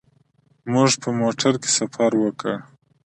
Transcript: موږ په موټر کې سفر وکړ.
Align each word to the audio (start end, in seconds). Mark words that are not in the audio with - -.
موږ 0.71 0.89
په 1.01 1.09
موټر 1.19 1.53
کې 1.61 1.69
سفر 1.77 2.11
وکړ. 2.23 2.55